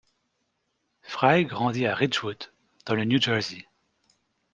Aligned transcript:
Fry 1.03 1.43
grandit 1.45 1.85
à 1.85 1.93
Ridgewood, 1.93 2.51
dans 2.87 2.95
le 2.95 3.03
New 3.05 3.21
Jersey. 3.21 3.67